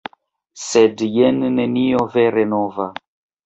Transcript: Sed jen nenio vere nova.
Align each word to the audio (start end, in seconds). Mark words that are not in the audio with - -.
Sed 0.61 1.03
jen 1.19 1.39
nenio 1.59 2.09
vere 2.19 2.51
nova. 2.59 2.93